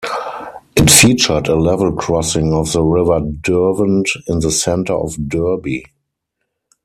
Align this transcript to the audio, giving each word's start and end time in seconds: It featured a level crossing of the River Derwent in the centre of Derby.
It 0.75 0.89
featured 0.89 1.47
a 1.47 1.55
level 1.55 1.91
crossing 1.93 2.53
of 2.53 2.71
the 2.73 2.81
River 2.81 3.19
Derwent 3.19 4.09
in 4.25 4.39
the 4.39 4.49
centre 4.49 4.95
of 4.95 5.15
Derby. 5.29 5.85